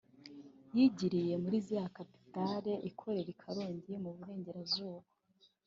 [0.75, 5.07] yigiriye mu z’iya Capital ikorera i Karongi mu Burengerazuba